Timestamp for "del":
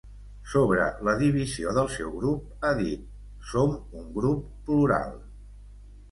1.77-1.91